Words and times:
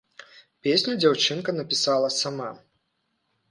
Песню 0.67 0.95
дзяўчынка 1.01 1.55
напісала 1.59 2.09
сама. 2.19 2.51